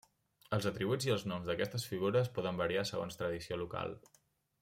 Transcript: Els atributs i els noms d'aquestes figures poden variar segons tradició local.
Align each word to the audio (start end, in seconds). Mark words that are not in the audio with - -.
Els 0.55 0.67
atributs 0.69 1.05
i 1.09 1.13
els 1.15 1.25
noms 1.31 1.49
d'aquestes 1.51 1.85
figures 1.91 2.33
poden 2.39 2.59
variar 2.63 2.87
segons 2.93 3.21
tradició 3.23 3.59
local. 3.65 3.97